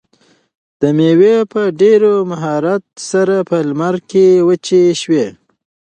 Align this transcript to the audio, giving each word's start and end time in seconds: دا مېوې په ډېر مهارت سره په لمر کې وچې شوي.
دا 0.79 0.89
مېوې 0.97 1.35
په 1.51 1.61
ډېر 1.81 2.01
مهارت 2.31 2.83
سره 3.11 3.35
په 3.49 3.57
لمر 3.67 3.95
کې 4.09 4.25
وچې 4.47 4.83
شوي. 5.01 5.25